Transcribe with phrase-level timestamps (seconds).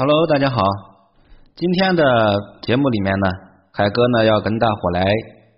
[0.00, 0.62] Hello，大家好。
[1.54, 2.02] 今天的
[2.62, 3.28] 节目里面呢，
[3.70, 5.04] 海哥呢要跟大伙来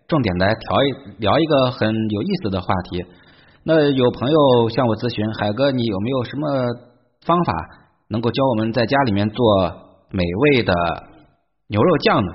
[0.09, 3.05] 重点来调一聊一个很有意思的话题。
[3.63, 6.49] 那有朋友向我咨询，海哥你有没有什么
[7.25, 7.55] 方法
[8.09, 9.39] 能够教我们在家里面做
[10.11, 10.75] 美味的
[11.69, 12.33] 牛肉酱呢？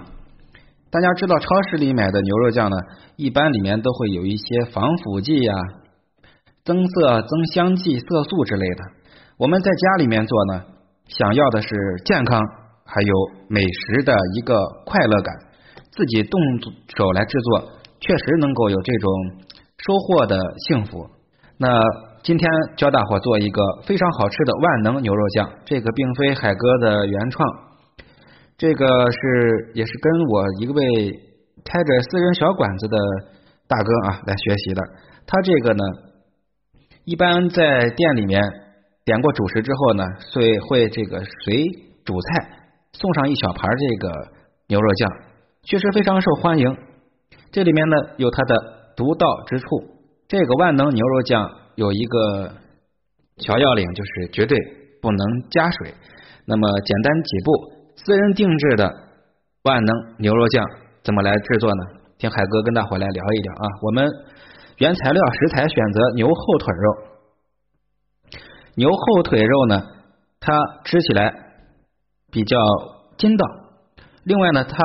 [0.89, 2.77] 大家知道超市里买的牛肉酱呢，
[3.17, 5.53] 一般里面都会有一些防腐剂呀、
[6.63, 8.83] 增色、增香剂、色素之类的。
[9.37, 10.63] 我们在家里面做呢，
[11.07, 11.69] 想要的是
[12.05, 12.41] 健康，
[12.85, 13.13] 还有
[13.49, 14.55] 美食的一个
[14.85, 15.35] 快乐感。
[15.91, 16.39] 自己动
[16.95, 19.11] 手来制作，确实能够有这种
[19.79, 21.07] 收获的幸福。
[21.57, 21.81] 那
[22.21, 27.49] 今天教大伙做一个非常好吃的万能牛肉酱，这个并非海哥的原创。
[28.57, 31.11] 这个是也是跟我一位
[31.63, 32.97] 开着私人小馆子的
[33.67, 34.81] 大哥啊来学习的。
[35.25, 35.83] 他这个呢，
[37.05, 38.41] 一般在店里面
[39.07, 40.03] 点过主食之后呢，
[40.33, 41.63] 会会这个随
[42.03, 42.49] 主菜
[42.91, 44.27] 送上一小盘这个
[44.67, 45.09] 牛肉酱，
[45.63, 46.77] 确实非常受欢迎。
[47.49, 49.65] 这里面呢有它的独到之处。
[50.27, 52.51] 这个万能牛肉酱有一个
[53.37, 54.57] 小要领，就是绝对
[55.01, 55.19] 不能
[55.51, 55.93] 加水。
[56.43, 57.77] 那么简单几步。
[57.95, 58.93] 私人定制的
[59.63, 60.65] 万能牛肉酱
[61.01, 61.83] 怎么来制作呢？
[62.17, 63.65] 听海哥跟大伙来聊一聊啊。
[63.83, 64.05] 我们
[64.79, 67.16] 原材料食材选择牛后腿肉，
[68.77, 69.81] 牛后腿肉呢，
[70.39, 70.53] 它
[70.85, 71.33] 吃起来
[72.31, 72.57] 比较
[73.17, 73.45] 筋道，
[74.23, 74.77] 另外呢，它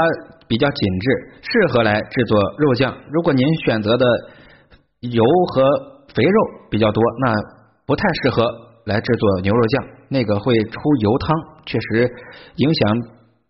[0.49, 2.97] 比较紧致，适合来制作肉酱。
[3.11, 4.07] 如果您选择的
[5.01, 5.63] 油和
[6.15, 7.35] 肥肉比较多，那
[7.85, 8.43] 不太适合
[8.87, 9.85] 来制作牛肉酱。
[10.09, 12.11] 那个会出油汤，确实
[12.57, 12.97] 影响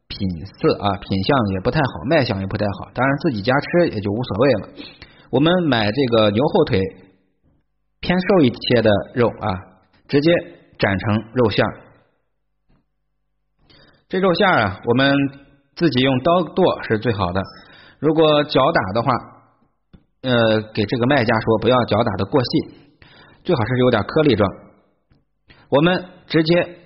[0.09, 2.91] 品色啊，品相也不太好，卖相也不太好。
[2.95, 4.69] 当然自己家吃也就无所谓了。
[5.31, 6.81] 我们买这个牛后腿
[8.01, 9.55] 偏瘦一些的肉啊，
[10.13, 10.31] 直接
[10.79, 11.65] 斩成肉馅。
[14.11, 15.17] 这肉馅啊，我们
[15.75, 17.41] 自己用刀剁是最好的。
[17.99, 19.11] 如果搅打的话，
[20.21, 22.75] 呃，给这个卖家说不要搅打的过细，
[23.43, 24.47] 最好是有点颗粒状。
[25.71, 26.77] 我们直接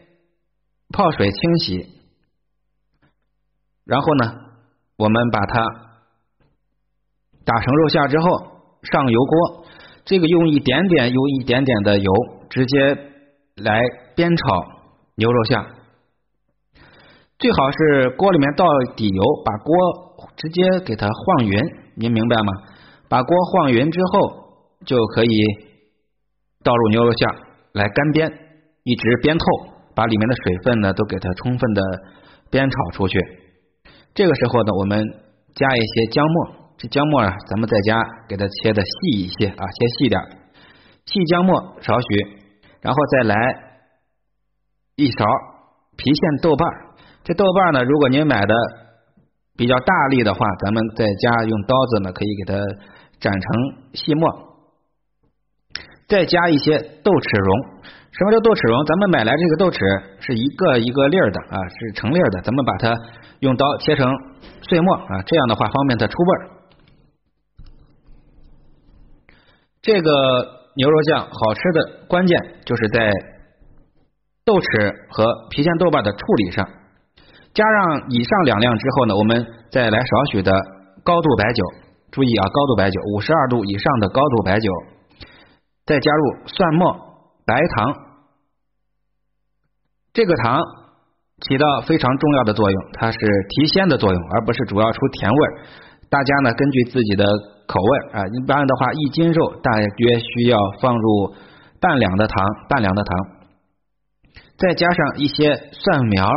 [0.90, 1.98] 泡水清洗，
[3.84, 4.34] 然后呢，
[4.98, 5.66] 我们把它
[7.44, 8.28] 打成肉馅之后
[8.82, 9.66] 上油锅，
[10.04, 12.12] 这个用一点点用一点点的油
[12.48, 13.14] 直接
[13.56, 13.80] 来
[14.14, 14.82] 煸炒
[15.14, 15.56] 牛肉馅，
[17.38, 19.72] 最好是锅里面倒底油，把锅
[20.36, 21.58] 直接给它晃匀，
[21.94, 22.52] 您明白吗？
[23.08, 25.30] 把锅晃匀之后，就可以
[26.62, 27.26] 倒入牛肉馅
[27.72, 28.30] 来干煸。
[28.84, 31.80] 一直煸透，把里面的水分呢都给它充分的
[32.50, 33.18] 煸炒出去。
[34.12, 35.02] 这个时候呢，我们
[35.54, 40.20] 加一些姜末，这姜末啊，咱们在家给它切的细一些啊，切细点，
[41.06, 42.06] 细姜末少许，
[42.86, 43.34] 然后再来
[44.94, 45.24] 一勺
[45.98, 46.62] 郫县豆瓣。
[47.24, 48.54] 这豆瓣呢，如果您买的
[49.56, 52.54] 比较大粒的话，咱们在家用刀子呢可以给它
[53.18, 53.50] 斩成
[53.92, 54.30] 细末，
[56.06, 57.82] 再加一些豆豉蓉。
[58.12, 58.86] 什么叫豆豉蓉？
[58.86, 59.82] 咱们买来这个豆豉
[60.22, 62.40] 是一个一个粒儿的啊，是成粒儿的。
[62.42, 62.94] 咱们把它
[63.40, 64.06] 用刀切成
[64.62, 66.42] 碎末啊，这样的话方便它出味儿。
[69.82, 73.10] 这个牛肉酱好吃的关键就是在
[74.44, 76.64] 豆豉和郫县豆瓣的处理上。
[77.56, 79.40] 加上以上两样之后呢，我们
[79.72, 80.52] 再来少许的
[81.02, 81.64] 高度白酒，
[82.12, 84.68] 注意啊，高度白酒五十二度以上的高度白酒，
[85.86, 86.92] 再加入蒜末、
[87.46, 87.96] 白糖。
[90.12, 90.60] 这个糖
[91.40, 95.38] 起到非常重要的作用，它是提鲜的作用，而不是主要出甜味。
[96.10, 97.24] 大家呢根据自己的
[97.66, 101.34] 口味啊，一般的话一斤肉大约需要放入
[101.80, 103.26] 半两的糖，半两的糖，
[104.56, 106.28] 再加上一些蒜苗、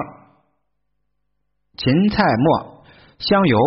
[1.78, 2.84] 芹菜末、
[3.20, 3.58] 香油，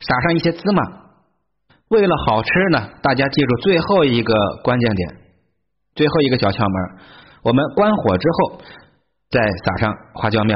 [0.00, 0.82] 撒上一些芝麻。
[1.88, 5.16] 为了好吃呢，大家记住最后一个关键点，
[5.94, 7.04] 最后一个小窍门。
[7.42, 8.60] 我们关火之后，
[9.30, 10.54] 再撒上花椒面。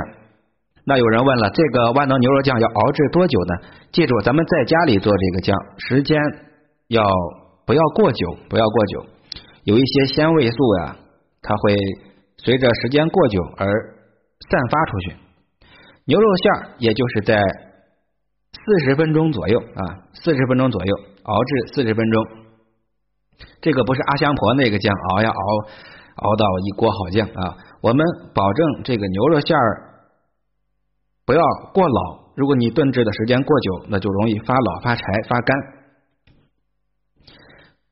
[0.84, 3.68] 那有人问了，这个万能牛肉酱要熬制多久呢？
[3.92, 6.20] 记住，咱们在家里做这个酱，时间
[6.88, 7.06] 要
[7.64, 8.36] 不要过久？
[8.48, 9.06] 不要过久，
[9.64, 10.96] 有一些鲜味素呀，
[11.40, 11.76] 它会
[12.38, 13.66] 随着时间过久而
[14.50, 15.16] 散发出去。
[16.06, 22.26] 牛肉馅儿也就是在四十分钟左右啊，四十分钟左右熬制四十分钟。
[23.60, 25.68] 这个不是阿香婆那个酱熬呀熬。
[26.14, 27.56] 熬到一锅好酱啊！
[27.80, 28.04] 我们
[28.34, 29.91] 保证这个牛肉馅儿
[31.24, 31.40] 不要
[31.72, 32.22] 过老。
[32.34, 35.56] 如果你炖制的时间过久，那就容易发老、发柴、发干。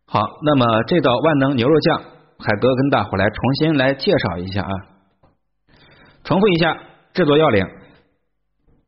[0.06, 2.00] 好，那么这道万能牛肉酱，
[2.38, 4.73] 海哥跟大伙来重新来介绍一下啊。
[6.25, 6.77] 重复一下
[7.12, 7.67] 制作要领：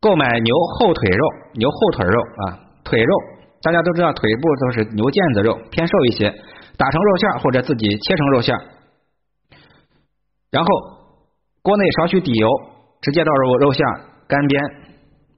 [0.01, 3.15] 购买牛后腿肉、牛后腿肉啊，腿肉
[3.63, 6.31] 大家都知道，腿部都是牛腱子肉，偏瘦一些，
[6.77, 8.57] 打成肉馅或者自己切成肉馅。
[10.51, 10.71] 然后
[11.63, 12.49] 锅内少许底油，
[13.03, 13.87] 直接倒入肉馅，
[14.33, 14.57] 干煸，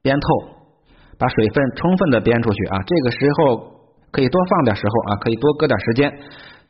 [0.07, 0.27] 煸透，
[1.19, 2.79] 把水分充分的煸出去啊。
[2.87, 6.07] 这个时候可以多放点时候啊，可以多搁点时间，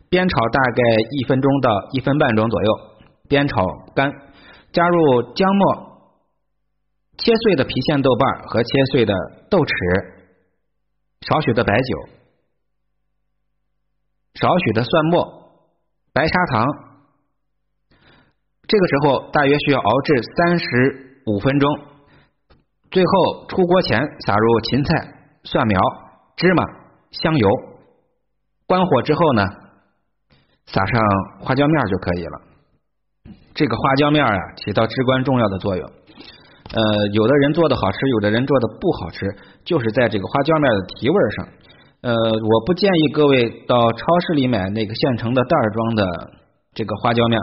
[0.08, 0.80] 煸炒大概
[1.20, 2.70] 一分钟到一分半钟左右，
[3.28, 3.60] 煸炒
[3.92, 4.08] 干，
[4.72, 5.92] 加入姜末。
[7.18, 9.12] 切碎的郫县豆瓣和切碎的
[9.50, 9.70] 豆豉，
[11.28, 11.92] 少许的白酒，
[14.40, 15.60] 少许的蒜末，
[16.14, 16.66] 白砂糖。
[18.66, 21.93] 这个时候大约需要熬制三十五分钟。
[22.94, 25.80] 最后出锅前撒入芹菜、蒜苗、
[26.36, 26.62] 芝麻、
[27.10, 27.48] 香油。
[28.68, 29.42] 关火之后呢，
[30.66, 31.02] 撒上
[31.40, 32.40] 花椒面就可以了。
[33.52, 35.84] 这个花椒面啊，起到至关重要的作用。
[35.84, 36.82] 呃，
[37.12, 39.26] 有的人做的好吃，有的人做的不好吃，
[39.64, 41.48] 就是在这个花椒面的提味上。
[42.02, 46.30] 呃，我不建议各位到超市里买那个现成的袋装的
[46.72, 47.40] 这个花椒面，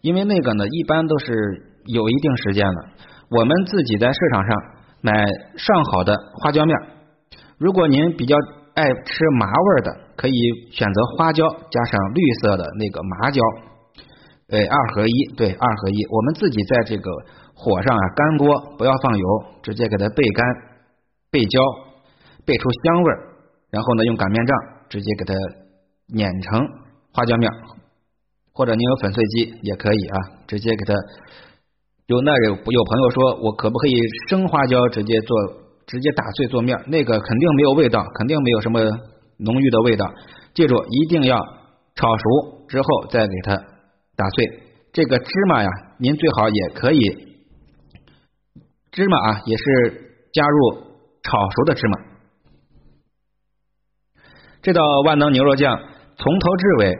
[0.00, 1.26] 因为那个呢一般都是
[1.84, 2.84] 有一定时间的。
[3.30, 4.56] 我们自己在市场上
[5.00, 5.12] 买
[5.56, 6.76] 上好的花椒面，
[7.58, 8.36] 如果您比较
[8.74, 10.34] 爱吃麻味儿的，可以
[10.70, 13.40] 选择花椒加上绿色的那个麻椒，
[14.48, 16.06] 哎，二合一，对，二合一。
[16.10, 17.10] 我们自己在这个。
[17.60, 19.26] 火上啊，干锅不要放油，
[19.64, 20.46] 直接给它焙干、
[21.32, 21.58] 焙焦，
[22.46, 23.34] 焙出香味儿。
[23.68, 24.56] 然后呢，用擀面杖
[24.88, 25.34] 直接给它
[26.06, 26.62] 碾成
[27.12, 27.50] 花椒面，
[28.54, 30.16] 或者您有粉碎机也可以啊，
[30.46, 30.94] 直接给它。
[32.08, 33.92] 有那有有朋友说我可不可以
[34.30, 35.36] 生花椒直接做，
[35.86, 36.74] 直接打碎做面？
[36.86, 38.80] 那个肯定没有味道，肯定没有什么
[39.36, 40.06] 浓郁的味道。
[40.54, 41.38] 记住，一定要
[41.94, 43.56] 炒熟之后再给它
[44.16, 44.62] 打碎。
[44.90, 45.68] 这个芝麻呀，
[45.98, 47.00] 您最好也可以。
[48.90, 49.62] 芝麻啊，也是
[50.32, 50.80] 加入
[51.22, 51.98] 炒熟的芝麻。
[54.62, 55.78] 这道万能牛肉酱
[56.16, 56.98] 从头至尾，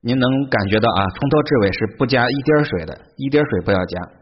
[0.00, 4.19] 您能感觉到啊，从头至尾是不加一滴水的，一滴水不要加。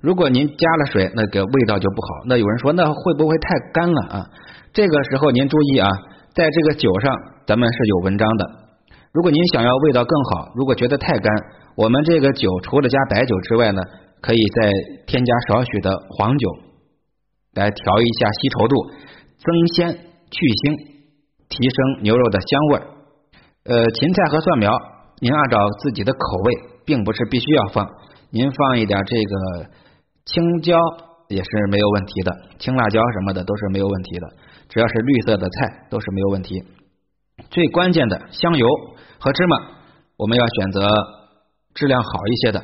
[0.00, 2.24] 如果您加了水，那个味道就不好。
[2.26, 4.26] 那有人说，那会不会太干了啊？
[4.72, 5.90] 这个时候您注意啊，
[6.34, 7.12] 在这个酒上
[7.46, 8.46] 咱们是有文章的。
[9.12, 11.32] 如果您想要味道更好，如果觉得太干。
[11.74, 13.80] 我们这个酒除了加白酒之外呢，
[14.20, 14.72] 可以再
[15.06, 16.48] 添加少许的黄酒，
[17.54, 18.74] 来调一下稀稠度，
[19.38, 19.92] 增鲜
[20.30, 20.74] 去腥，
[21.48, 22.82] 提升牛肉的香味儿。
[23.64, 24.72] 呃，芹菜和蒜苗，
[25.20, 26.54] 您按照自己的口味，
[26.84, 27.86] 并不是必须要放，
[28.30, 29.70] 您放一点这个
[30.32, 30.78] 青椒
[31.28, 34.28] 也是没有问题的，青辣椒什么的都是没有问题的，
[34.68, 36.62] 只要是绿色的菜都是没有问题。
[37.50, 38.66] 最关键的香油
[39.18, 39.56] 和芝麻，
[40.16, 40.88] 我们要选择。
[41.74, 42.60] 质量好一些的，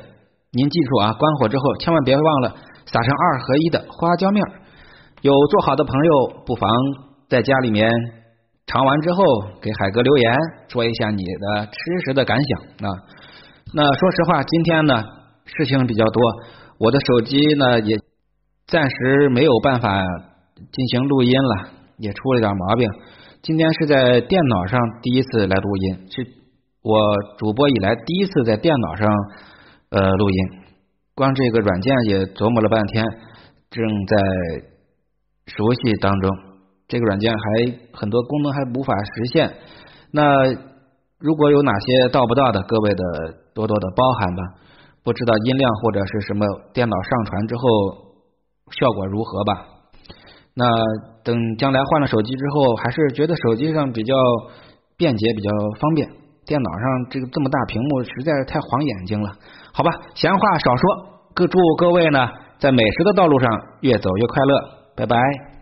[0.51, 4.45] 您记住啊，关火之后千万别忘了撒上二合一的花椒面。
[5.21, 6.69] 有做好的朋友，不妨
[7.29, 7.89] 在家里面
[8.67, 9.23] 尝完之后
[9.63, 10.35] 给海哥留言，
[10.67, 12.93] 说一下你的吃食的感想啊。
[13.73, 15.05] 那说实话，今天呢
[15.45, 16.23] 事情比较多，
[16.79, 17.97] 我的手机呢也
[18.67, 20.03] 暂时没有办法
[20.73, 22.89] 进行录音了，也出了点毛病。
[23.43, 26.27] 今天是在电脑上第一次来录音，是。
[26.83, 26.99] 我
[27.39, 29.09] 主播以来第一次在电脑上
[29.89, 30.37] 呃录音，
[31.15, 33.03] 光这个软件也琢磨了半天，
[33.71, 34.17] 正在
[35.47, 36.31] 熟悉当中。
[36.87, 39.55] 这个软件还很多功能还无法实现，
[40.11, 40.45] 那
[41.19, 43.03] 如果有哪些到不到的，各位的
[43.55, 44.43] 多多的包涵吧。
[45.05, 47.63] 不知道音量或者是什么电脑上传之后
[48.73, 49.67] 效果如何吧？
[50.55, 50.67] 那
[51.23, 54.15] 等将来换了手机之后，还是觉得手机上比较
[54.97, 56.09] 便捷，比较方便。
[56.47, 59.33] 电脑上这个这么大屏幕实在是太晃眼睛了，
[59.73, 60.85] 好吧，闲话少说，
[61.35, 64.61] 各祝各位呢在美食的道路上越走越快乐，
[64.95, 65.54] 拜拜。